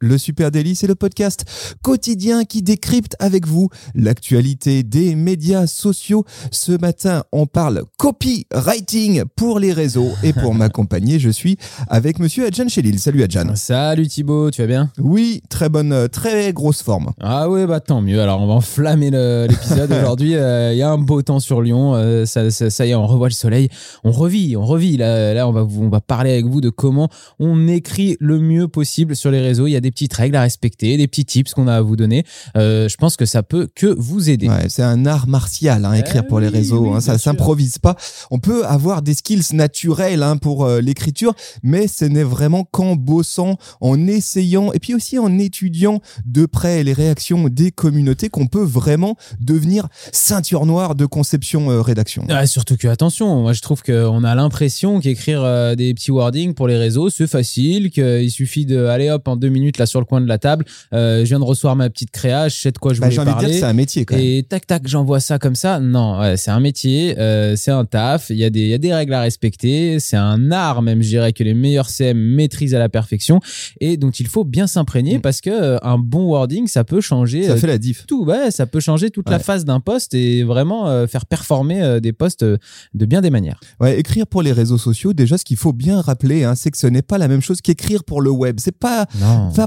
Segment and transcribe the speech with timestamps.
[0.00, 1.44] Le Super Daily, c'est le podcast
[1.82, 6.24] quotidien qui décrypte avec vous l'actualité des médias sociaux.
[6.50, 11.56] Ce matin, on parle copywriting pour les réseaux et pour m'accompagner, je suis
[11.88, 12.98] avec monsieur Adjan Chelil.
[12.98, 13.54] Salut Adjan.
[13.56, 14.90] Salut Thibaut, tu vas bien?
[14.98, 17.12] Oui, très bonne, euh, très grosse forme.
[17.20, 18.20] Ah ouais, bah tant mieux.
[18.20, 20.34] Alors on va enflammer l'épisode aujourd'hui.
[20.36, 21.94] Euh, Il y a un beau temps sur Lyon.
[21.94, 23.68] Euh, ça, ça- ça y est, on revoit le soleil.
[24.04, 24.96] On revit, on revit.
[24.96, 28.68] Là, là on, va, on va parler avec vous de comment on écrit le mieux
[28.68, 29.66] possible sur les réseaux.
[29.66, 31.94] Il y a des petites règles à respecter, des petits tips qu'on a à vous
[31.94, 32.24] donner.
[32.56, 34.48] Euh, je pense que ça peut que vous aider.
[34.48, 36.88] Ouais, c'est un art martial, hein, écrire Eh pour les réseaux.
[36.88, 37.96] oui, hein, ça s'improvise pas.
[38.32, 42.96] On peut avoir des skills naturels hein, pour euh, l'écriture, mais ce n'est vraiment qu'en
[42.96, 48.48] bossant, en essayant, et puis aussi en étudiant de près les réactions des communautés qu'on
[48.48, 52.26] peut vraiment devenir ceinture noire de conception euh, rédaction.
[52.28, 56.66] Ah, surtout que attention, moi je trouve qu'on a l'impression qu'écrire des petits wordings pour
[56.66, 60.06] les réseaux c'est facile, qu'il suffit de aller hop en deux minutes là sur le
[60.06, 62.78] coin de la table, euh, je viens de recevoir ma petite créa, je sais de
[62.78, 63.48] quoi je Bah, voulais de dire parler.
[63.48, 64.24] que c'est un métier quand même.
[64.24, 65.80] et tac tac, j'envoie ça comme ça.
[65.80, 68.30] Non, ouais, c'est un métier, euh, c'est un taf.
[68.30, 69.98] Il y a des, il y a des règles à respecter.
[70.00, 73.40] C'est un art même, je dirais que les meilleurs CM maîtrisent à la perfection
[73.80, 75.20] et dont il faut bien s'imprégner Mm.
[75.20, 78.06] parce que euh, un bon wording, ça peut changer Ça fait la diff.
[78.06, 78.24] tout.
[78.24, 82.44] Ouais, ça peut changer toute la phase d'un poste et vraiment faire performer des postes
[82.44, 82.58] de
[83.06, 83.60] bien des manières.
[83.80, 86.78] Ouais, écrire pour les réseaux sociaux, déjà, ce qu'il faut bien rappeler, hein, c'est que
[86.78, 88.56] ce n'est pas la même chose qu'écrire pour le web.
[88.60, 89.06] C'est pas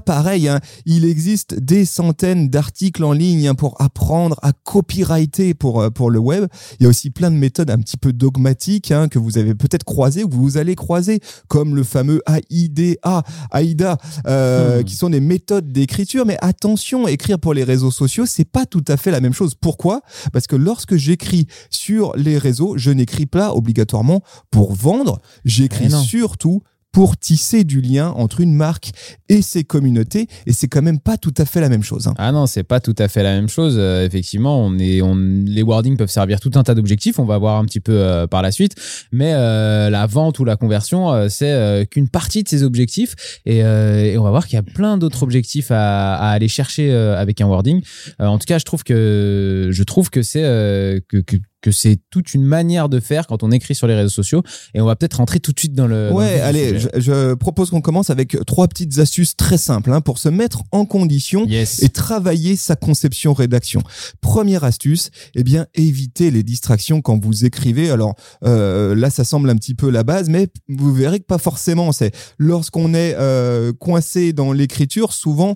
[0.02, 0.60] Pareil, hein.
[0.86, 6.12] il existe des centaines d'articles en ligne hein, pour apprendre à copywriter pour, euh, pour
[6.12, 6.46] le web.
[6.80, 9.56] Il y a aussi plein de méthodes un petit peu dogmatiques hein, que vous avez
[9.56, 13.98] peut-être croisées ou que vous allez croiser, comme le fameux AIDA, AIDA,
[14.28, 14.84] euh, Hmm.
[14.84, 16.26] qui sont des méthodes d'écriture.
[16.26, 19.56] Mais attention, écrire pour les réseaux sociaux, c'est pas tout à fait la même chose.
[19.56, 20.02] Pourquoi?
[20.34, 26.06] Parce que lorsque j'écris sur les réseaux, je n'écris pas obligatoirement pour vendre, j'écris Eh
[26.06, 28.92] surtout pour tisser du lien entre une marque
[29.30, 32.08] et ses communautés et c'est quand même pas tout à fait la même chose.
[32.08, 32.14] hein.
[32.18, 33.76] Ah non, c'est pas tout à fait la même chose.
[33.78, 37.20] Euh, effectivement, on est, on, les wordings peuvent servir tout un tas d'objectifs.
[37.20, 38.76] On va voir un petit peu euh, par la suite.
[39.12, 43.16] Mais euh, la vente ou la conversion, c'est qu'une partie de ces objectifs.
[43.46, 47.48] Et, on va voir qu'il y a plein d'autres objectifs à, aller chercher avec un
[47.48, 47.82] wording.
[48.20, 50.42] En tout cas, je trouve que je trouve que c'est
[51.08, 54.44] que que c'est toute une manière de faire quand on écrit sur les réseaux sociaux.
[54.74, 56.10] Et on va peut-être rentrer tout de suite dans le.
[56.10, 59.92] dans le Ouais, allez, je, je propose qu'on commence avec trois petites astuces très simples
[59.92, 61.84] hein, pour se mettre en condition Yes.
[61.84, 63.82] et travailler sa conception rédaction.
[64.22, 67.90] Première astuce, eh bien éviter les distractions quand vous écrivez.
[67.90, 68.16] Alors
[68.46, 71.92] euh, là, ça semble un petit peu la base, mais vous verrez que pas forcément.
[71.92, 75.56] C'est lorsqu'on est euh, coincé dans l'écriture, souvent,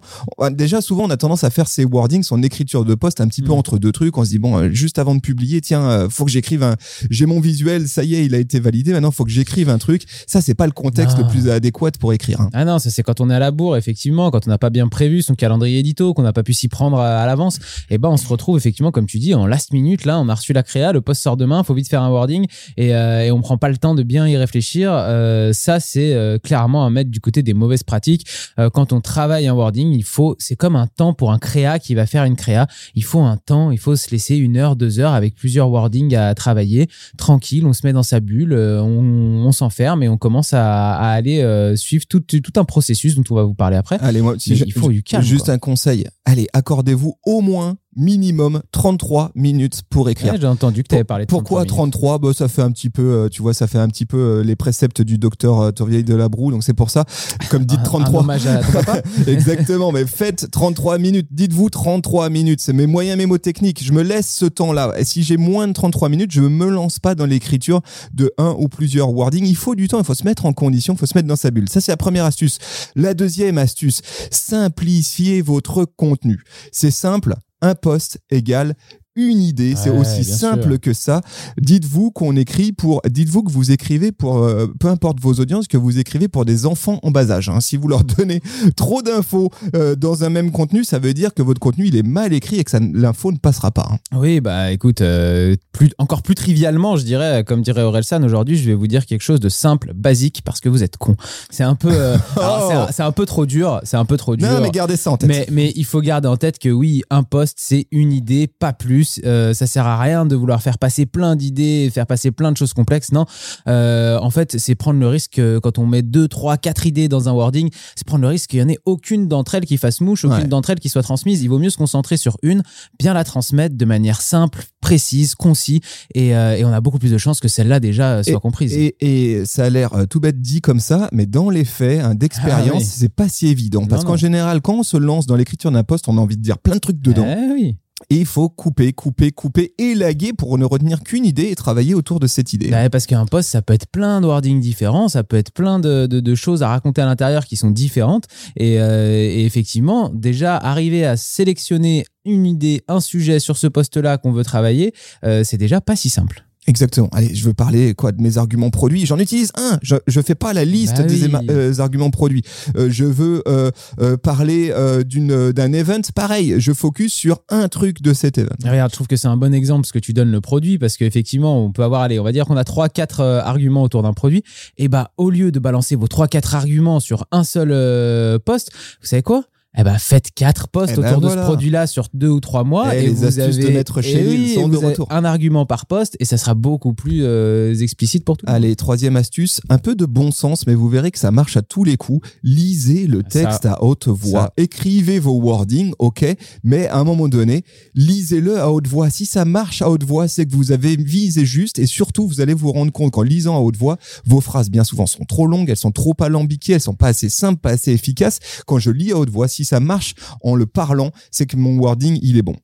[0.51, 3.41] déjà souvent on a tendance à faire ses wordings, son écriture de poste un petit
[3.41, 3.57] peu Mm.
[3.57, 4.17] entre deux trucs.
[4.17, 6.75] On se dit bon, euh, juste avant de publier, tiens, euh, faut que j'écrive un.
[7.09, 8.91] J'ai mon visuel, ça y est, il a été validé.
[8.91, 10.03] Maintenant, faut que j'écrive un truc.
[10.27, 12.41] Ça, c'est pas le contexte le plus adéquat pour écrire.
[12.41, 12.49] hein.
[12.53, 14.69] Ah non, ça c'est quand on est à la bourre, effectivement, quand on n'a pas
[14.69, 17.59] bien prévu son calendrier édito, qu'on n'a pas pu s'y prendre à, à l'avance,
[17.89, 20.35] et ben on se retrouve effectivement, comme tu dis, en last minute, là, on a
[20.35, 22.45] reçu la créa, le poste sort demain, faut vite faire un wording,
[22.77, 24.91] et, euh, et on prend pas le temps de bien y réfléchir.
[24.93, 28.25] Euh, ça, c'est euh, clairement à mettre du côté des mauvaises pratiques.
[28.73, 31.95] Quand on travaille un wording, il faut, c'est comme un temps pour un créa qui
[31.95, 32.67] va faire une créa.
[32.95, 35.82] Il faut un temps, il faut se laisser une heure, deux heures avec plusieurs wordings
[36.15, 40.17] à travailler, tranquille, on se met dans sa bulle, euh, on, on s'enferme et on
[40.17, 43.77] commence à, à aller euh, suivre tout, tout un processus dont on va vous parler
[43.77, 43.97] après.
[44.01, 45.53] Allez, moi, si il faut du calme, Juste quoi.
[45.55, 46.05] un conseil.
[46.25, 50.33] Allez, accordez-vous au moins minimum 33 minutes pour écrire.
[50.33, 52.89] Ouais, J'ai entendu que tu avais parlé de Pourquoi 33 bah, Ça fait un petit
[52.89, 55.71] peu, euh, tu vois, ça fait un petit peu euh, les préceptes du docteur euh,
[55.71, 57.05] Tourvieille de la Broue, donc c'est pour ça.
[57.49, 58.19] Comme dit Un- Un 33.
[58.21, 59.01] hommage à ton papa.
[59.27, 61.27] Exactement, mais faites 33 minutes.
[61.31, 62.61] Dites-vous 33 minutes.
[62.61, 63.83] C'est mes moyens mémotechniques.
[63.83, 64.93] Je me laisse ce temps-là.
[64.97, 67.81] Et si j'ai moins de 33 minutes, je me lance pas dans l'écriture
[68.13, 69.45] de un ou plusieurs wordings.
[69.45, 71.35] Il faut du temps, il faut se mettre en condition, il faut se mettre dans
[71.35, 71.69] sa bulle.
[71.69, 72.57] Ça, c'est la première astuce.
[72.95, 74.01] La deuxième astuce,
[74.31, 76.41] simplifiez votre contenu.
[76.71, 77.35] C'est simple.
[77.63, 78.75] Un post égale
[79.15, 80.79] une idée, c'est aussi simple sûr.
[80.81, 81.21] que ça.
[81.59, 85.77] Dites-vous qu'on écrit pour, dites-vous que vous écrivez pour, euh, peu importe vos audiences, que
[85.77, 87.49] vous écrivez pour des enfants en bas âge.
[87.49, 87.59] hein.
[87.61, 88.41] Si vous leur donnez
[88.75, 92.03] trop d'infos euh, dans un même contenu, ça veut dire que votre contenu il est
[92.07, 93.87] mal écrit et que ça, l'info ne passera pas.
[93.91, 93.97] hein.
[94.17, 98.65] Oui, bah écoute, euh, plus, encore plus trivialement, je dirais, comme dirait Orelsan, aujourd'hui, je
[98.65, 101.15] vais vous dire quelque chose de simple, basique, parce que vous êtes con.
[101.51, 101.91] C'est un peu,
[102.35, 104.49] c'est un- c'est un, peu trop dur, c'est un peu trop dur.
[104.49, 105.29] Non, mais gardez ça en tête.
[105.29, 108.73] Mais, mais il faut garder en tête que oui, un post, c'est une idée, pas
[108.73, 109.02] plus.
[109.25, 112.57] Euh, ça sert à rien de vouloir faire passer plein d'idées, faire passer plein de
[112.57, 113.11] choses complexes.
[113.11, 113.25] Non,
[113.67, 117.07] euh, en fait, c'est prendre le risque euh, quand on met deux, trois, quatre idées
[117.07, 119.77] dans un wording, c'est prendre le risque qu'il y en ait aucune d'entre elles qui
[119.77, 120.47] fasse mouche, aucune Ouais.
[120.47, 121.41] d'entre elles qui soit transmise.
[121.43, 122.63] Il vaut mieux se concentrer sur une,
[122.99, 125.81] bien la transmettre de manière simple, précise, concis,
[126.13, 128.73] et, euh, et on a beaucoup plus de chances que celle-là déjà soit comprise.
[128.73, 132.15] Et, et ça a l'air tout bête dit comme ça, mais dans les faits, hein,
[132.15, 132.83] d'expérience, Ah oui.
[132.85, 133.85] c'est pas si évident.
[133.85, 136.41] Parce qu'en général, quand on se lance dans l'écriture d'un poste, on a envie de
[136.41, 137.25] dire plein de trucs dedans.
[137.27, 137.75] Eh oui.
[138.09, 142.19] Et il faut couper, couper, couper, élaguer pour ne retenir qu'une idée et travailler autour
[142.19, 142.69] de cette idée.
[142.69, 145.79] Bah, parce qu'un post, ça peut être plein de wordings différents, ça peut être plein
[145.79, 148.25] de, choses à raconter à l'intérieur qui sont différentes.
[148.55, 154.17] Et, euh, et effectivement, déjà, arriver à sélectionner une idée, un sujet sur ce poste-là
[154.17, 156.45] qu'on veut travailler, euh, c'est déjà pas si simple.
[156.65, 157.09] Exactement.
[157.11, 159.05] Allez, je veux parler quoi de mes arguments produits.
[159.05, 159.79] J'en utilise un.
[159.81, 161.35] Je, je fais pas la liste Bah des oui.
[161.49, 162.41] euh, arguments produits.
[162.77, 163.69] Euh, je veux euh,
[163.99, 165.99] euh, parler euh, d'une d'un event.
[166.15, 168.55] Pareil, je focus sur un truc de cet event.
[168.63, 170.95] Regarde, je trouve que c'est un bon exemple parce que tu donnes le produit parce
[170.95, 174.01] qu'effectivement, on peut avoir, allez, on va dire qu'on a trois, quatre euh, arguments autour
[174.03, 174.43] d'un produit.
[174.77, 178.71] Et bah, au lieu de balancer vos trois, quatre arguments sur un seul euh, poste,
[179.01, 179.43] vous savez quoi?
[179.77, 182.63] Eh ben, faites quatre posts Eh ben, autour de ce produit-là sur deux ou trois
[182.63, 182.95] mois.
[182.95, 184.87] Eh, et les vous astuces de avez, Maître eh oui, sont et de vous avez
[184.87, 185.07] retour.
[185.09, 188.45] un argument par poste et ça sera beaucoup plus euh, explicite pour tout.
[188.45, 188.63] le monde.
[188.63, 191.61] Allez, troisième astuce, un peu de bon sens, mais vous verrez que ça marche à
[191.61, 192.27] tous les coups.
[192.43, 194.41] Lisez le texte à haute voix.
[194.43, 194.53] ça.
[194.57, 196.25] Écrivez vos wordings, ok,
[196.63, 197.63] mais à un moment donné,
[197.95, 199.09] lisez-le à haute voix.
[199.09, 202.41] Si ça marche à haute voix, c'est que vous avez visé juste et surtout, vous
[202.41, 205.47] allez vous rendre compte qu'en lisant à haute voix, vos phrases, bien souvent, sont trop
[205.47, 208.39] longues, elles sont trop alambiquées, elles sont pas assez simples, pas assez efficaces.
[208.67, 211.77] Quand je lis à haute voix, si ça marche en le parlant, c'est que mon
[211.77, 212.55] wording, il est bon.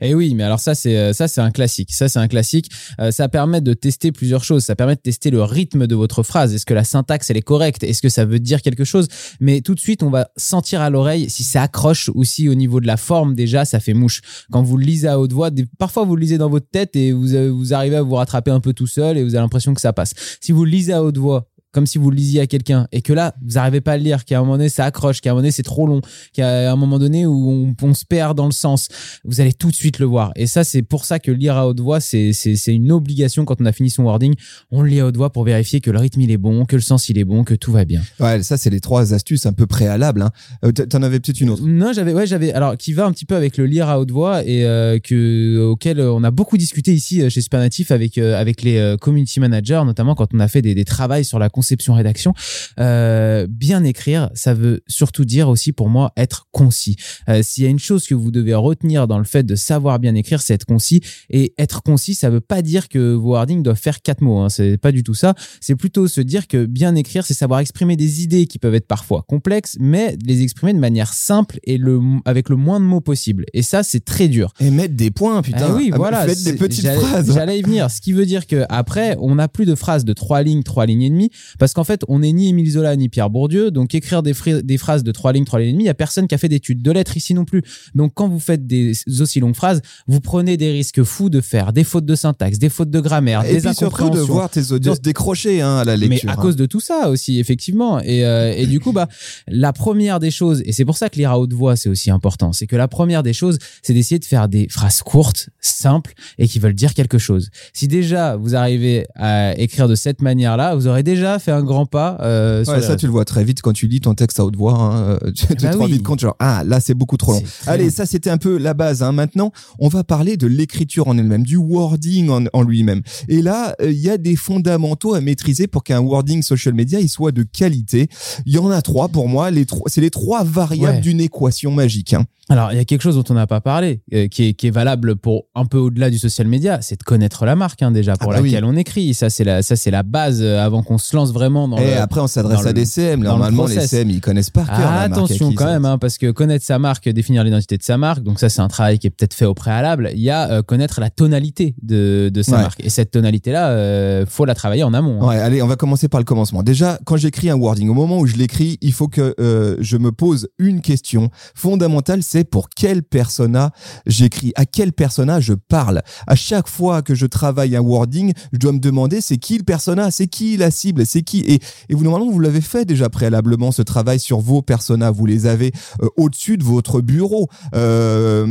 [0.00, 1.92] Et oui, mais alors ça c'est euh, ça c'est un classique.
[1.92, 2.70] Ça c'est un classique.
[3.00, 4.64] Euh, ça permet de tester plusieurs choses.
[4.64, 6.54] Ça permet de tester le rythme de votre phrase.
[6.54, 7.82] Est-ce que la syntaxe elle est correcte?
[7.82, 9.08] Est-ce que ça veut dire quelque chose?
[9.40, 12.54] Mais tout de suite, on va sentir à l'oreille si ça accroche ou si au
[12.54, 14.20] niveau de la forme déjà ça fait mouche.
[14.52, 17.12] Quand vous le lisez à haute voix, parfois vous le lisez dans votre tête et
[17.12, 19.74] vous euh, vous arrivez à vous rattraper un peu tout seul et vous avez l'impression
[19.74, 20.14] que ça passe.
[20.40, 23.02] Si vous le lisez à haute voix comme si vous le lisiez à quelqu'un et
[23.02, 25.30] que là vous n'arrivez pas à le lire, qu'à un moment donné ça accroche, qu'à
[25.30, 26.00] un moment donné c'est trop long,
[26.32, 28.88] qu'à un moment donné où on, on se perd dans le sens,
[29.24, 30.32] vous allez tout de suite le voir.
[30.36, 32.32] Et ça, c'est pour ça que lire à haute voix, c'est
[32.68, 34.34] une obligation quand on a fini son wording.
[34.70, 36.76] On le lit à haute voix pour vérifier que le rythme il est bon, que
[36.76, 38.00] le sens il est bon, que tout va bien.
[38.20, 40.22] Ouais, ça, c'est les trois astuces un peu préalables.
[40.22, 40.30] Hein.
[40.64, 41.62] Euh, T'en avais peut-être une autre?
[41.66, 44.10] Non, j'avais, ouais, j'avais, alors qui va un petit peu avec le lire à haute
[44.10, 48.38] voix et euh, que auquel on a beaucoup discuté ici euh, chez Supernatif avec euh,
[48.38, 51.48] avec les euh, community managers, notamment quand on a fait des, des travails sur la
[51.64, 52.34] conception rédaction.
[52.78, 56.96] Euh, bien écrire, ça veut surtout dire aussi pour moi être concis.
[57.30, 59.98] Euh, S'il y a une chose que vous devez retenir dans le fait de savoir
[59.98, 61.00] bien écrire, c'est être concis.
[61.30, 64.40] Et être concis, ça veut pas dire que vos wordings doivent faire quatre mots.
[64.40, 64.50] Hein.
[64.50, 65.34] C'est pas du tout ça.
[65.62, 68.86] C'est plutôt se dire que bien écrire, c'est savoir exprimer des idées qui peuvent être
[68.86, 73.00] parfois complexes, mais les exprimer de manière simple et le, avec le moins de mots
[73.00, 73.46] possible.
[73.54, 74.52] Et ça, c'est très dur.
[74.60, 75.68] Et mettre des points, putain.
[75.70, 76.26] Ah oui, Ah, voilà.
[76.26, 77.32] Faites des petites phrases.
[77.32, 77.90] J'allais y venir.
[77.90, 80.84] Ce qui veut dire que après, on n'a plus de phrases de trois lignes, trois
[80.84, 83.70] lignes et demie, parce qu'en fait, on n'est ni Émile Zola ni Pierre Bourdieu.
[83.70, 85.94] Donc, écrire des, des phrases de trois lignes, trois lignes et demie, il y a
[85.94, 87.62] personne qui a fait d'études de lettres ici non plus.
[87.94, 91.72] Donc, quand vous faites des aussi longues phrases, vous prenez des risques fous de faire
[91.72, 94.72] des fautes de syntaxe, des fautes de grammaire, Et des puis surtout de voir tes
[94.72, 96.30] audiences décrocher hein, à la Mais lecture.
[96.30, 96.36] à hein.
[96.36, 98.00] cause de tout ça aussi, effectivement.
[98.00, 99.08] Et, euh, et du coup, bah,
[99.48, 102.10] la première des choses, et c'est pour ça que lire à haute voix, c'est aussi
[102.10, 106.14] important, c'est que la première des choses, c'est d'essayer de faire des phrases courtes, simples,
[106.38, 107.50] et qui veulent dire quelque chose.
[107.72, 111.86] Si déjà vous arrivez à écrire de cette manière-là, vous aurez déjà fait un grand
[111.86, 112.18] pas.
[112.20, 114.56] Euh, Ouais, ça, tu le vois très vite quand tu lis ton texte à haute
[114.56, 114.74] voix.
[114.74, 115.18] Hein.
[115.24, 115.92] euh, Tu te bah rends oui.
[115.92, 117.42] vite compte, genre, ah, là, c'est beaucoup trop long.
[117.66, 117.90] Allez, long.
[117.90, 119.02] ça, c'était un peu la base.
[119.02, 119.12] Hein.
[119.12, 123.02] Maintenant, on va parler de l'écriture en elle-même, du wording en, en lui-même.
[123.28, 127.00] Et là, euh, il y a des fondamentaux à maîtriser pour qu'un wording social media
[127.00, 128.08] il soit de qualité.
[128.46, 129.50] Il y en a trois pour moi.
[129.50, 131.00] Les trois, c'est les trois variables Ouais.
[131.00, 132.14] d'une équation magique.
[132.14, 132.24] Hein.
[132.50, 134.66] Alors, il y a quelque chose dont on n'a pas parlé, euh, qui, est, qui
[134.66, 137.90] est valable pour un peu au-delà du social media, c'est de connaître la marque hein,
[137.90, 138.50] déjà pour Ah bah oui.
[138.50, 139.14] laquelle on écrit.
[139.14, 142.00] Ça, c'est la, ça, c'est la base avant qu'on se lance vraiment dans Et le,
[142.00, 143.20] après, on s'adresse à des CM.
[143.22, 143.86] le Normalement, les.
[143.86, 144.76] CM, ils connaissent par cœur.
[144.80, 148.22] Ah, attention quand même, hein, parce que connaître sa marque, définir l'identité de sa marque,
[148.22, 150.10] donc ça c'est un travail qui est peut-être fait au préalable.
[150.14, 152.62] Il y a euh, connaître la tonalité de, de sa Ouais.
[152.62, 152.80] marque.
[152.84, 155.20] Et cette tonalité-là, euh, faut la travailler en amont.
[155.22, 155.26] hein.
[155.28, 156.62] Ouais, allez, on va commencer par le commencement.
[156.62, 159.96] Déjà, quand j'écris un wording, au moment où je l'écris, il faut que euh, je
[159.96, 163.72] me pose une question fondamentale, c'est pour quel persona
[164.06, 166.02] j'écris, à quel persona je parle.
[166.26, 169.64] À chaque fois que je travaille un wording, je dois me demander c'est qui le
[169.64, 173.08] persona, c'est qui la cible, c'est qui et, et vous normalement vous l'avez fait déjà
[173.08, 175.10] préalablement ce travail sur vos personas.
[175.10, 177.48] Vous les avez euh, au-dessus de votre bureau.
[177.74, 178.44] Euh,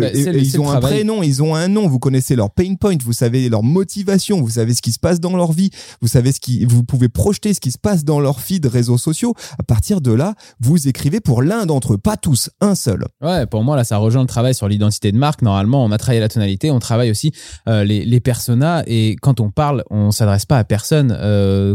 [0.00, 0.98] Bah, et- et c'est ils ont un travail.
[0.98, 1.88] prénom, ils ont un nom.
[1.88, 5.20] Vous connaissez leur pain point, vous savez leur motivation, vous savez ce qui se passe
[5.20, 5.70] dans leur vie,
[6.00, 8.98] vous savez ce qui, vous pouvez projeter ce qui se passe dans leur feed réseaux
[8.98, 9.34] sociaux.
[9.58, 13.04] À partir de là, vous écrivez pour l'un d'entre eux, pas tous, un seul.
[13.22, 15.42] Ouais, pour moi, là, ça rejoint le travail sur l'identité de marque.
[15.42, 17.32] Normalement, on a travaillé la tonalité, on travaille aussi
[17.68, 18.82] euh, les, les personas.
[18.86, 21.16] Et quand on parle, on s'adresse pas à personne.
[21.18, 21.74] Euh,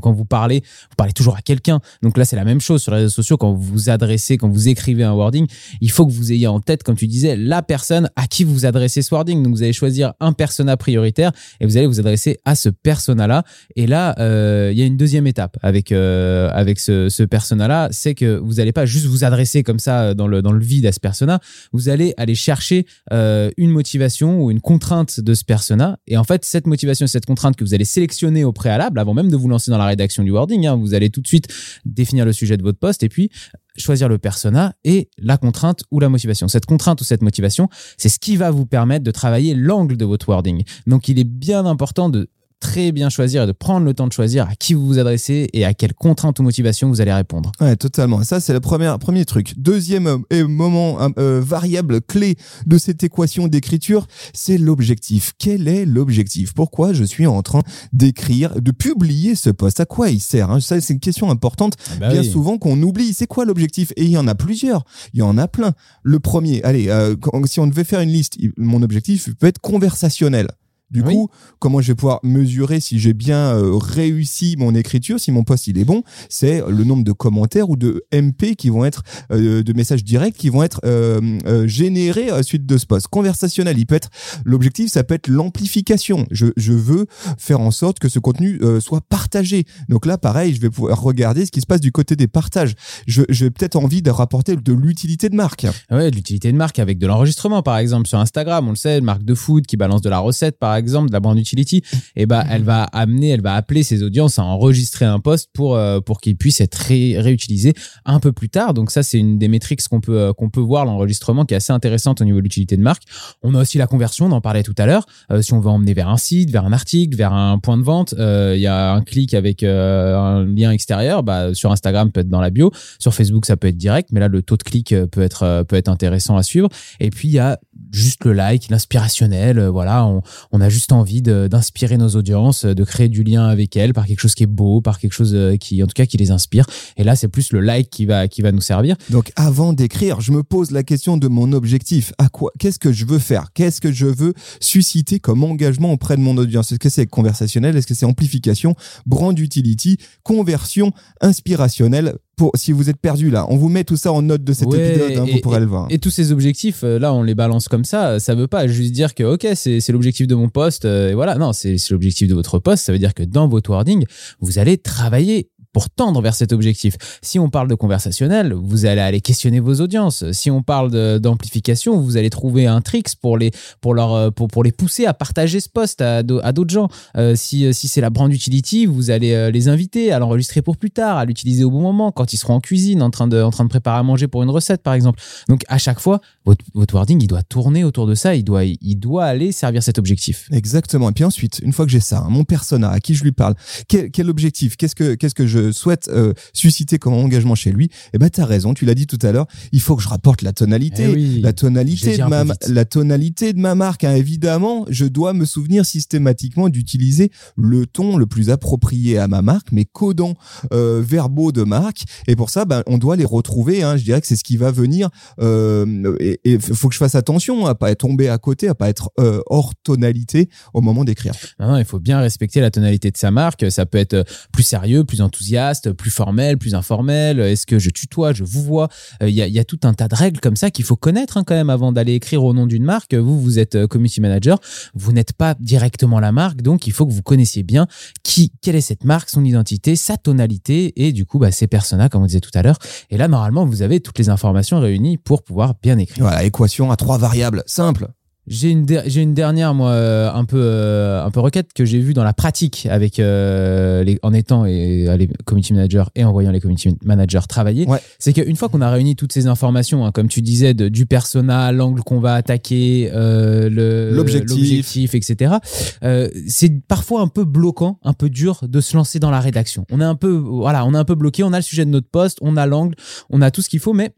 [0.00, 1.80] quand, vous parlez, vous parlez toujours à quelqu'un.
[2.02, 3.36] Donc là, c'est la même chose sur les réseaux sociaux.
[3.36, 5.46] Quand vous vous adressez, quand vous écrivez un wording,
[5.80, 8.66] il faut que vous ayez en tête, comme tu disais, la personne à qui vous
[8.66, 9.42] adressez ce wording.
[9.42, 13.44] Donc vous allez choisir un persona prioritaire et vous allez vous adresser à ce persona-là.
[13.76, 18.14] Et là, euh, il y a une deuxième étape avec, euh, avec ce, persona-là, c'est
[18.14, 20.86] que vous n'allez pas juste vous adresser comme ça euh, dans le, dans le vide
[20.86, 21.40] à ce persona,
[21.72, 25.98] vous allez aller chercher une motivation ou une contrainte de ce persona.
[26.06, 29.30] Et en fait, cette motivation, cette contrainte que vous allez sélectionner au préalable, avant même
[29.30, 31.48] de vous lancer dans la rédaction du wording, hein, vous allez tout de suite
[31.84, 33.30] définir le sujet de votre poste et puis
[33.76, 36.48] choisir le persona et la contrainte ou la motivation.
[36.48, 40.04] Cette contrainte ou cette motivation, c'est ce qui va vous permettre de travailler l'angle de
[40.04, 40.62] votre wording.
[40.86, 42.28] Donc, il est bien important de
[42.64, 45.50] très bien choisir et de prendre le temps de choisir à qui vous vous adressez
[45.52, 47.52] et à quelle contrainte ou motivation vous allez répondre.
[47.60, 48.24] Ouais, totalement.
[48.24, 49.52] Ça, c'est le premier, premier truc.
[49.58, 55.34] Deuxième euh, moment, euh, euh, variable clé de cette équation d'écriture, c'est l'objectif.
[55.38, 56.54] Quel est l'objectif?
[56.54, 57.60] Pourquoi je suis en train
[57.92, 59.80] d'écrire, de publier ce poste?
[59.80, 60.60] À quoi il sert hein?
[60.60, 63.12] Ça, c'est une question importante, bah bien souvent qu'on oublie.
[63.12, 63.92] C'est quoi l'objectif?
[63.96, 64.84] Et il y en a plusieurs.
[65.12, 65.74] Il y en a plein.
[66.02, 70.48] Le premier, allez, euh, si on devait faire une liste, mon objectif peut être conversationnel.
[70.94, 71.14] Du Oui.
[71.14, 75.42] coup, comment je vais pouvoir mesurer si j'ai bien euh, réussi mon écriture, si mon
[75.42, 76.02] poste il est bon?
[76.28, 80.36] C'est le nombre de commentaires ou de MP qui vont être euh, de messages directs
[80.36, 83.08] qui vont être euh, générés à la suite de ce poste.
[83.08, 84.08] Conversationnel, il peut être
[84.44, 86.26] l'objectif, ça peut être l'amplification.
[86.30, 87.06] Je, je veux
[87.38, 89.64] faire en sorte que ce contenu soit partagé.
[89.88, 92.74] Donc là, pareil, je vais pouvoir regarder ce qui se passe du côté des partages.
[93.08, 95.66] Je, j'ai peut-être envie de rapporter de l'utilité de marque.
[95.90, 98.98] Ouais, de l'utilité de marque avec de l'enregistrement, par exemple, sur Instagram, on le sait,
[98.98, 101.82] une marque de food qui balance de la recette, par exemple, de la brand utility,
[102.16, 105.76] et bah, elle va amener, elle va appeler ses audiences à enregistrer un post pour,
[105.76, 107.72] euh, pour qu'il puisse être ré- réutilisé
[108.04, 108.74] un peu plus tard.
[108.74, 111.56] Donc ça, c'est une des métriques qu'on peut, euh, qu'on peut voir, l'enregistrement, qui est
[111.56, 113.02] assez intéressante au niveau de l'utilité de marque.
[113.42, 115.06] On a aussi la conversion, on en parlait tout à l'heure.
[115.30, 117.82] Euh, si on veut emmener vers un site, vers un article, vers un point de
[117.82, 121.22] vente, il y a un clic avec un lien extérieur.
[121.22, 122.70] Bah, sur Instagram, peut être dans la bio.
[122.98, 125.76] Sur Facebook, ça peut être direct, mais là, le taux de clic peut être, peut
[125.76, 126.68] être intéressant à suivre.
[127.00, 127.58] Et puis, il y a
[127.94, 129.58] juste le like, l'inspirationnel.
[129.58, 130.22] euh, Voilà, on,
[130.52, 134.06] on a juste envie d'inspirer nos audiences, euh, de créer du lien avec elles par
[134.06, 136.30] quelque chose qui est beau, par quelque chose euh, qui, en tout cas, qui les
[136.30, 136.66] inspire.
[136.96, 138.96] Et là, c'est plus le like qui va, qui va nous servir.
[139.10, 142.12] Donc avant d'écrire, je me pose la question de mon objectif.
[142.18, 143.52] À quoi Qu'est-ce que je veux faire?
[143.54, 146.72] Qu'est-ce que je veux susciter comme engagement auprès de mon audience?
[146.72, 147.76] Est-ce que c'est conversationnel?
[147.76, 148.74] Est-ce que c'est amplification,
[149.06, 154.12] brand utility, conversion, inspirationnelle pour, si vous êtes perdu là, on vous met tout ça
[154.12, 155.86] en note de cet Ouais, épisode, hein, et- vous pourrez le voir.
[155.90, 158.20] Et tous ces objectifs, euh, là, on les balance comme ça.
[158.20, 160.84] Ça veut pas juste dire que, OK, c'est l'objectif de mon poste.
[160.84, 161.36] euh, et voilà.
[161.36, 162.84] Non, c'est l'objectif de votre poste.
[162.84, 164.04] Ça veut dire que dans votre wording,
[164.40, 166.94] vous allez travailler pour tendre vers cet objectif.
[167.20, 170.24] Si on parle de conversationnel, vous allez aller questionner vos audiences.
[170.32, 173.50] Si on parle d'amplification, vous allez trouver un tricks pour les,
[173.82, 176.72] pour, leur, euh, pour, pour les pousser à partager ce post à, d'au- à d'autres
[176.72, 176.88] gens.
[177.16, 180.76] Euh, si si c'est la brand utility, vous allez euh, les inviter à l'enregistrer pour
[180.76, 183.42] plus tard, à l'utiliser au bon moment, quand ils seront en cuisine, en train, de,
[183.42, 185.20] en train de préparer à manger pour une recette, par exemple.
[185.48, 188.64] Donc, à chaque fois, votre, votre wording, il doit tourner autour de ça, il doit,
[188.64, 190.48] il doit aller servir cet objectif.
[190.52, 191.10] Exactement.
[191.10, 193.32] Et puis ensuite, une fois que j'ai ça, hein, mon persona, à qui je lui
[193.32, 193.54] parle,
[193.88, 197.90] quel, quel objectif, qu'est-ce que qu'est-ce que je souhaite euh, susciter comme engagement chez lui
[198.12, 198.74] Eh ben, t'as raison.
[198.74, 199.46] Tu l'as dit tout à l'heure.
[199.72, 201.40] Il faut que je rapporte la tonalité, Eh oui.
[201.42, 204.04] la tonalité de ma la tonalité de ma marque.
[204.04, 204.14] hein.
[204.14, 209.72] Évidemment, je dois me souvenir systématiquement d'utiliser le ton le plus approprié à ma marque,
[209.72, 210.34] mes codons
[210.72, 212.02] euh, verbaux de marque.
[212.26, 213.82] Et pour ça, ben, on doit les retrouver.
[213.82, 213.96] Hein.
[213.96, 215.08] Je dirais que c'est ce qui va venir.
[215.40, 218.88] Euh, et il faut que je fasse attention à pas tomber à côté, à pas
[218.88, 221.34] être euh, hors tonalité au moment d'écrire.
[221.60, 223.70] Il faut bien respecter la tonalité de sa marque.
[223.70, 225.53] Ça peut être plus sérieux, plus enthousiaste,
[225.96, 227.40] plus formel, plus informel.
[227.40, 228.88] Est-ce que je tutoie, je vous vois?
[229.22, 230.84] Euh, Il y, a, il y a tout un tas de règles comme ça qu'il
[230.84, 233.14] faut connaître hein, quand même avant d'aller écrire au nom d'une marque.
[233.14, 234.58] Vous, vous êtes euh, community manager,
[234.94, 237.86] vous n'êtes pas directement la marque, donc il faut que vous connaissiez bien
[238.22, 242.08] qui, quelle est cette marque, son identité, sa tonalité et du coup bah, ses personas,
[242.08, 242.78] comme on disait tout à l'heure.
[243.10, 246.24] Et là, normalement, vous avez toutes les informations réunies pour pouvoir bien écrire.
[246.24, 248.08] Voilà, équation à trois variables, simple.
[248.46, 251.98] J'ai une, j'ai une dernière, moi, euh, un peu, euh, un peu requête que j'ai
[251.98, 256.24] vue dans la pratique avec, euh, les, en étant et, euh, les community managers et
[256.24, 257.86] en voyant les community managers travailler.
[257.86, 258.00] Ouais.
[258.18, 261.06] C'est qu'une fois qu'on a réuni toutes ces informations, hein, comme tu disais, de- du
[261.06, 263.70] persona, l'angle qu'on va attaquer, euh,
[264.12, 265.54] l'objectif, etc.
[266.02, 269.86] euh, c'est parfois un peu bloquant, un peu dur de se lancer dans la rédaction.
[269.90, 271.42] On est un peu, voilà, on est un peu bloqué.
[271.44, 272.94] On a le sujet de notre poste, on a l'angle,
[273.30, 274.10] on a tout ce qu'il faut, mais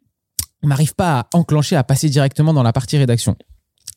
[0.65, 3.37] on n'arrive pas à enclencher, à passer directement dans la partie rédaction.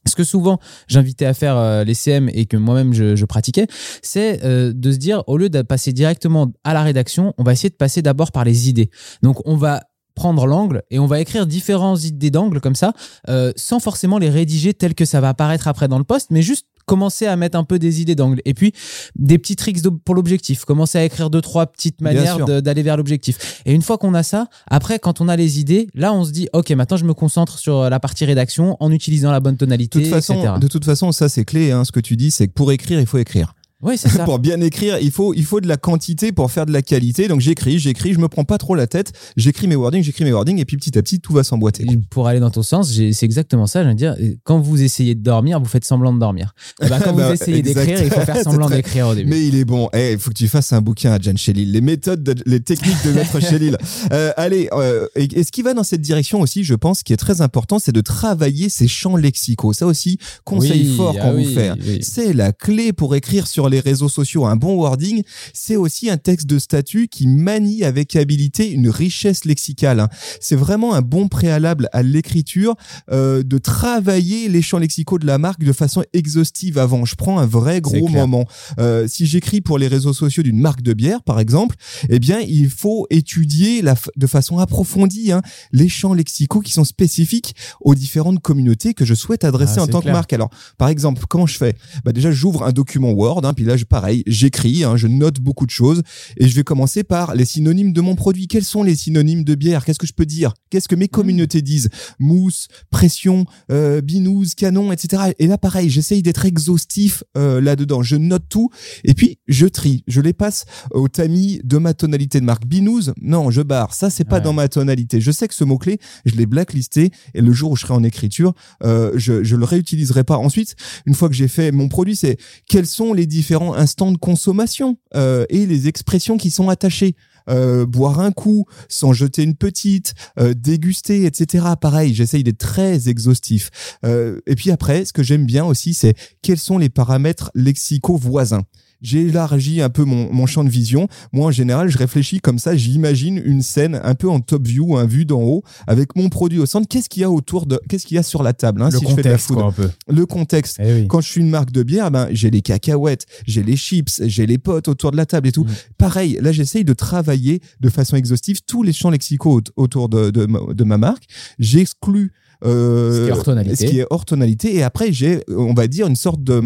[0.05, 3.67] Ce que souvent j'invitais à faire euh, les CM et que moi-même je, pratiquais,
[4.01, 7.53] c'est euh, de se dire au lieu de passer directement à la rédaction, on va
[7.53, 8.89] essayer de passer d'abord par les idées.
[9.22, 9.81] Donc on va
[10.19, 12.93] prendre l'angle et on va écrire différentes idées d'angle comme ça,
[13.29, 16.41] euh, sans forcément les rédiger telles que ça va apparaître après dans le poste, mais
[16.41, 18.74] juste commencer à mettre un peu des idées d'angle et puis
[19.15, 22.84] des petits tricks de- pour l'objectif commencer à écrire deux trois petites manières de- d'aller
[22.84, 26.13] vers l'objectif et une fois qu'on a ça après quand on a les idées là
[26.13, 29.39] on se dit ok maintenant je me concentre sur la partie rédaction en utilisant la
[29.39, 30.53] bonne De tonalité toute façon, etc.
[30.60, 31.72] de toute façon, ça c'est clé.
[31.72, 33.53] Hein, ce que tu dis, c'est que pour écrire, il faut écrire.
[33.81, 36.65] Oui c'est ça pour bien écrire, il faut, il faut de la quantité pour faire
[36.65, 37.27] de la qualité.
[37.27, 39.12] Donc j'écris, j'écris, je me prends pas trop la tête.
[39.38, 41.86] J'écris mes wordings, j'écris mes wordings, et puis petit à petit, tout va s'emboîter.
[42.09, 43.83] pour aller dans ton sens, c'est exactement ça.
[43.83, 46.53] Je veux dire, quand vous essayez de dormir, vous faites semblant de dormir.
[46.81, 49.29] Ben, quand Bah, vous essayez d'écrire, il faut faire semblant très- d'écrire au début.
[49.29, 49.89] Mais il est bon.
[49.93, 51.71] Eh, il faut que tu fasses un bouquin à Jan Shelil.
[51.71, 53.77] Les méthodes, de- les techniques de Maître Shelil.
[54.12, 57.13] Euh, allez, euh, et, et ce qui va dans cette direction aussi, je pense, qui
[57.13, 59.74] est très important, c'est de travailler ses champs lexicaux.
[59.74, 61.71] Ça aussi, conseil Oui, fort ah qu'on oui, vous fait.
[61.88, 62.00] oui.
[62.01, 65.23] C'est la clé pour écrire sur les réseaux sociaux un bon wording.
[65.53, 69.99] C'est aussi un texte de statut qui manie avec habilité une richesse lexicale.
[69.99, 70.09] hein.
[70.39, 72.75] C'est vraiment un bon préalable à l'écriture
[73.11, 77.05] euh, de travailler les champs lexicaux de la marque de façon exhaustive avant.
[77.05, 78.45] Je prends un vrai gros moment.
[78.79, 81.75] Euh, si j'écris pour les réseaux sociaux d'une marque de bière, par exemple,
[82.09, 86.83] eh bien, il faut étudier la, de façon approfondie hein, les champs lexicaux qui sont
[86.83, 90.13] spécifiques aux différentes communautés que je souhaite adresser Ah, en tant clair.
[90.13, 90.33] que marque.
[90.33, 91.75] Alors, par exemple, comment je fais?
[92.05, 95.41] Bah Déjà, j'ouvre un document Word, hein, puis là, je, pareil, j'écris, hein, je note
[95.41, 96.01] beaucoup de choses,
[96.37, 98.47] et je vais commencer par les synonymes de mon produit.
[98.47, 99.83] Quels sont les synonymes de bière?
[99.83, 100.53] Qu'est-ce que je peux dire?
[100.69, 101.09] Qu'est-ce que mes Mmh.
[101.09, 101.89] communautés disent?
[102.19, 105.33] Mousse, pression, euh, binouze, canon, etc.
[105.39, 108.01] Et là, pareil, j'essaye d'être exhaustif euh, là-dedans.
[108.01, 108.69] Je note tout,
[109.03, 110.05] et puis je trie.
[110.07, 112.65] Je les passe au tamis de ma tonalité de marque.
[112.65, 113.93] Binouze, non, je barre.
[113.93, 114.41] Ça, c'est pas Ouais.
[114.43, 115.19] dans ma tonalité.
[115.19, 118.03] Je sais que ce mot-clé, je l'ai blacklisté, et le jour où je serai en
[118.05, 118.53] écriture,
[118.85, 120.37] euh, je, je le réutiliserai pas.
[120.37, 122.37] Ensuite, une fois que j'ai fait mon produit, c'est
[122.69, 127.15] quels sont les différents instants de consommation euh, et les expressions qui sont attachées.
[127.49, 131.65] Euh, boire un coup sans jeter une petite, euh, déguster, etc.
[131.81, 133.71] Pareil, j'essaye d'être très exhaustif.
[134.03, 138.63] Et puis après, ce que j'aime bien aussi, c'est quels sont les paramètres lexicaux voisins.
[139.01, 141.07] J'ai élargi un peu mon, mon champ de vision.
[141.31, 142.75] Moi, en général, je réfléchis comme ça.
[142.75, 146.59] J'imagine une scène un peu en top view, un vue d'en haut, avec mon produit
[146.59, 146.87] au centre.
[146.87, 148.97] Qu'est-ce qu'il y a autour de, qu'est-ce qu'il y a sur la table, hein, le
[148.99, 149.55] si je fais de la contexte, food.
[149.57, 149.89] quoi, un peu.
[150.09, 150.77] Le contexte.
[150.83, 151.07] Eh oui.
[151.07, 154.45] Quand je suis une marque de bière, ben, j'ai les cacahuètes, j'ai les chips, j'ai
[154.45, 155.63] les potes autour de la table et tout.
[155.63, 155.71] Mhm.
[155.97, 160.29] Pareil, là, j'essaye de travailler de façon exhaustive tous les champs lexicaux aut- autour de,
[160.29, 161.23] de, ma- de ma marque.
[161.57, 162.31] J'exclus
[162.65, 163.75] euh, Ce qui est hors tonalité.
[163.75, 164.75] ce qui est hors tonalité.
[164.75, 166.63] Et après, j'ai, on va dire, une sorte de...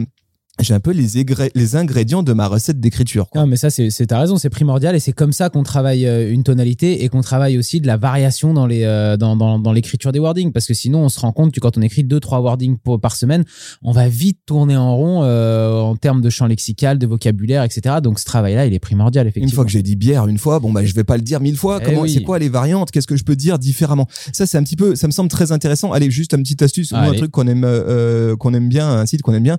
[0.60, 3.26] J'ai un peu les, ingrédients de ma recette d'écriture.
[3.34, 6.32] Non, mais ça, c'est, t'as raison, c'est primordial et c'est comme ça qu'on travaille euh,
[6.32, 9.72] une tonalité et qu'on travaille aussi de la variation dans, les, euh, dans, dans, dans
[9.74, 10.52] l'écriture des wordings.
[10.52, 13.02] Parce que sinon, on se rend compte que quand on écrit deux, trois wordings pour-
[13.02, 13.44] par semaine,
[13.82, 17.96] on va vite tourner en rond euh, en termes de champ lexical, de vocabulaire, etc.
[18.04, 19.50] Donc, ce travail-là, il est primordial, effectivement.
[19.50, 21.40] Une fois que j'ai dit bière une fois, bon bah je vais pas le dire
[21.40, 21.80] mille fois.
[21.82, 22.14] Eh Comment, oui.
[22.14, 22.92] c'est quoi les variantes?
[22.92, 24.08] Qu'est-ce que je peux dire différemment?
[24.32, 25.92] Ça c'est un petit peu, ça me semble très intéressant.
[25.94, 29.06] Allez, juste une petite astuce, nous, un truc qu'on aime, euh, qu'on aime bien, un
[29.08, 29.58] site qu'on aime bien,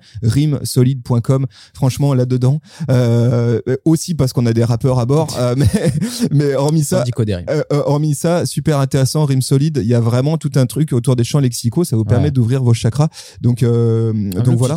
[1.75, 5.55] Franchement là dedans, euh, aussi parce qu'on a des rappeurs à bord, euh,
[6.31, 7.05] mais hormis ça,
[7.51, 9.81] euh, hormis ça, super intéressant, rime solide.
[9.83, 11.85] Il y a vraiment tout un truc autour des champs lexicaux.
[11.85, 12.31] Ça vous permet Ouais.
[12.31, 13.09] d'ouvrir vos chakras.
[13.41, 14.75] Donc, donc voilà.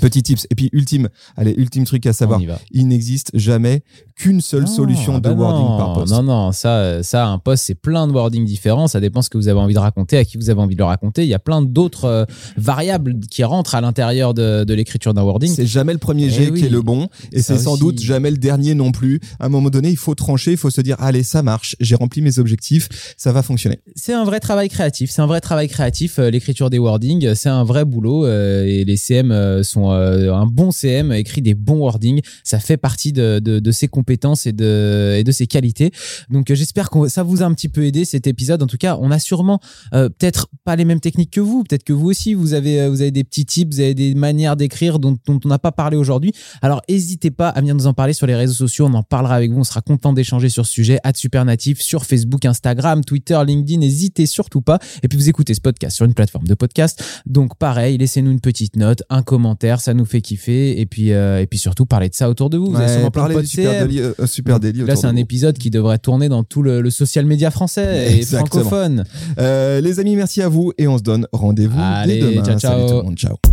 [0.00, 0.46] Petit tips.
[0.50, 2.40] Et puis ultime, allez, ultime truc à savoir.
[2.70, 3.82] Il n'existe jamais
[4.16, 6.12] qu'une seule Non, solution de bah wording non, par poste.
[6.12, 8.86] Non, non, ça, ça, un post, c'est plein de wordings différents.
[8.86, 10.80] Ça dépend ce que vous avez envie de raconter, à qui vous avez envie de
[10.80, 11.22] le raconter.
[11.24, 12.24] Il y a plein d'autres euh,
[12.56, 15.52] variables qui rentrent à l'intérieur de, de l'écriture d'un wording.
[15.52, 16.60] C'est jamais le premier Eh jet oui.
[16.60, 19.20] qui est le bon, et c'est sans doute jamais le dernier non plus.
[19.38, 21.94] À un moment donné, il faut trancher, il faut se dire allez, ça marche, j'ai
[21.94, 23.80] rempli mes objectifs, ça va fonctionner.
[23.96, 25.10] C'est un vrai travail créatif.
[25.10, 26.18] C'est un vrai travail créatif.
[26.18, 28.24] euh, L'écriture des wordings, c'est un vrai boulot.
[28.26, 32.20] euh, et les CM sont euh, un bon CM, écrit des bons wordings.
[32.44, 35.90] Ça fait partie de, de, ses compétences et de, et de ses qualités.
[36.28, 38.62] Donc, euh, j'espère que ça vous a un petit peu aidé cet épisode.
[38.62, 39.60] En tout cas, on a sûrement
[39.94, 41.64] euh, peut-être pas les mêmes techniques que vous.
[41.64, 44.56] Peut-être que vous aussi, vous avez, vous avez des petits tips, vous avez des manières
[44.56, 46.32] d'écrire dont, dont on n'a pas parlé aujourd'hui.
[46.62, 48.86] Alors, n'hésitez pas à venir nous en parler sur les réseaux sociaux.
[48.86, 49.60] On en parlera avec vous.
[49.60, 50.98] On sera content d'échanger sur ce sujet.
[51.04, 53.80] À Supernatif sur Facebook, Instagram, Twitter, LinkedIn.
[53.80, 54.78] N'hésitez surtout pas.
[55.02, 57.02] Et puis, vous écoutez ce podcast sur une plateforme de podcast.
[57.26, 59.69] Donc, pareil, laissez-nous une petite note, un commentaire.
[59.78, 60.80] Ça nous fait kiffer.
[60.80, 62.70] Et puis, euh, et puis surtout, parlez de ça autour de vous.
[62.70, 63.86] Vous avez Ouais, sûrement plein de Super.
[63.86, 65.18] Daily, euh, Super Daily Là, c'est un vous.
[65.18, 68.64] épisode qui devrait tourner dans tout le, le social media français et Exactement.
[68.64, 69.04] francophone.
[69.38, 72.42] Euh, les amis, merci à vous et on se donne rendez-vous dès demain.
[72.42, 72.72] ciao, ciao.
[72.72, 73.49] Salut tout le monde, ciao.